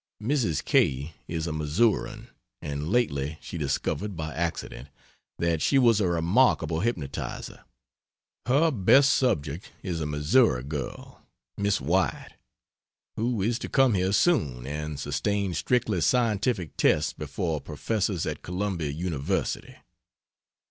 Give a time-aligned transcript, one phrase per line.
[0.19, 0.65] Mrs.
[0.65, 4.89] K is a Missourian, and lately she discovered, by accident,
[5.37, 7.59] that she was a remarkable hypnotiser.
[8.47, 11.21] Her best subject is a Missouri girl,
[11.55, 12.33] Miss White,
[13.15, 18.89] who is to come here soon and sustain strictly scientific tests before professors at Columbia
[18.89, 19.75] University.